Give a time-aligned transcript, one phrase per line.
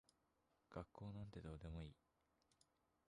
[0.73, 1.93] 学校なんてどうでもいい。